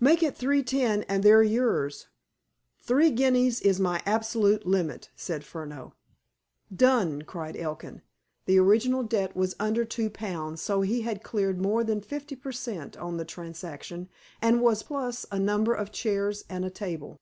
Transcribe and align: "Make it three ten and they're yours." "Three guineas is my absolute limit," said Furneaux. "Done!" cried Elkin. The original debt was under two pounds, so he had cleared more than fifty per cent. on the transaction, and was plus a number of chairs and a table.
"Make 0.00 0.22
it 0.22 0.36
three 0.36 0.62
ten 0.62 1.02
and 1.04 1.22
they're 1.22 1.42
yours." 1.42 2.08
"Three 2.82 3.10
guineas 3.10 3.58
is 3.62 3.80
my 3.80 4.02
absolute 4.04 4.66
limit," 4.66 5.08
said 5.16 5.46
Furneaux. 5.46 5.94
"Done!" 6.70 7.22
cried 7.22 7.56
Elkin. 7.56 8.02
The 8.44 8.58
original 8.58 9.02
debt 9.02 9.34
was 9.34 9.56
under 9.58 9.86
two 9.86 10.10
pounds, 10.10 10.60
so 10.60 10.82
he 10.82 11.00
had 11.00 11.22
cleared 11.24 11.58
more 11.58 11.84
than 11.84 12.02
fifty 12.02 12.36
per 12.36 12.52
cent. 12.52 12.98
on 12.98 13.16
the 13.16 13.24
transaction, 13.24 14.10
and 14.42 14.60
was 14.60 14.82
plus 14.82 15.24
a 15.32 15.38
number 15.38 15.72
of 15.72 15.90
chairs 15.90 16.44
and 16.50 16.66
a 16.66 16.70
table. 16.70 17.16